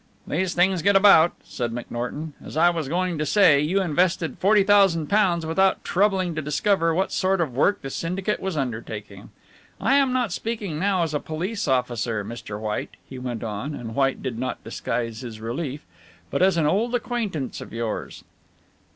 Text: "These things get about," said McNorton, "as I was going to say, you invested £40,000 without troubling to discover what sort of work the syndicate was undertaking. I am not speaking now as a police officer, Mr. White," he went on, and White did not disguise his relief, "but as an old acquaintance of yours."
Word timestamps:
"These 0.25 0.55
things 0.55 0.81
get 0.81 0.95
about," 0.95 1.33
said 1.43 1.71
McNorton, 1.71 2.31
"as 2.43 2.57
I 2.57 2.71
was 2.71 2.87
going 2.89 3.19
to 3.19 3.23
say, 3.27 3.59
you 3.59 3.81
invested 3.83 4.39
£40,000 4.39 5.45
without 5.45 5.83
troubling 5.83 6.33
to 6.33 6.41
discover 6.41 6.91
what 6.91 7.11
sort 7.11 7.39
of 7.39 7.53
work 7.55 7.83
the 7.83 7.91
syndicate 7.91 8.39
was 8.39 8.57
undertaking. 8.57 9.29
I 9.79 9.97
am 9.97 10.11
not 10.11 10.31
speaking 10.33 10.79
now 10.79 11.03
as 11.03 11.13
a 11.13 11.19
police 11.19 11.67
officer, 11.67 12.25
Mr. 12.25 12.59
White," 12.59 12.95
he 13.07 13.19
went 13.19 13.43
on, 13.43 13.75
and 13.75 13.93
White 13.93 14.23
did 14.23 14.39
not 14.39 14.63
disguise 14.63 15.21
his 15.21 15.39
relief, 15.39 15.81
"but 16.31 16.41
as 16.41 16.57
an 16.57 16.65
old 16.65 16.95
acquaintance 16.95 17.61
of 17.61 17.71
yours." 17.71 18.23